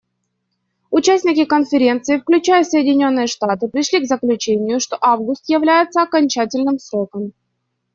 [0.89, 7.33] Участники Конференции, включая Соединенные Штаты, пришли к заключению, что август является окончательным сроком.